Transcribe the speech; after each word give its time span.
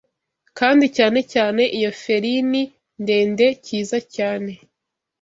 kandi 0.57 0.85
cyane 0.97 1.19
cyane 1.33 1.61
iyo 1.77 1.91
ferini 2.01 2.61
ndende, 3.01 3.45
Cyiza 3.65 3.97
cyane, 4.15 4.51